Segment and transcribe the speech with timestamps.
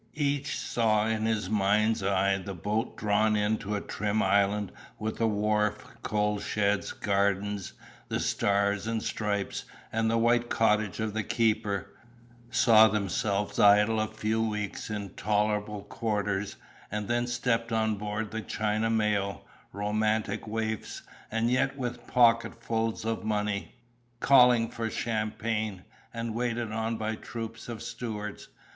[0.15, 5.21] Each saw in his mind's eye the boat draw in to a trim island with
[5.21, 7.73] a wharf, coal sheds, gardens,
[8.07, 11.93] the Stars and Stripes and the white cottage of the keeper;
[12.49, 16.55] saw themselves idle a few weeks in tolerable quarters,
[16.89, 23.23] and then step on board the China mail, romantic waifs, and yet with pocketsful of
[23.23, 23.75] money,
[24.19, 28.47] calling for champagne, and waited on by troops of stewards.